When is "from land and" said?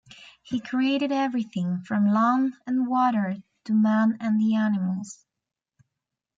1.83-2.87